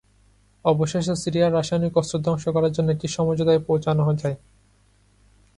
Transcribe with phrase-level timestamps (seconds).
[0.65, 4.37] অবশেষে সিরিয়ার রাসায়নিক অস্ত্র ধ্বংস করার জন্য একটি সমঝোতায় পৌঁছানো যায়।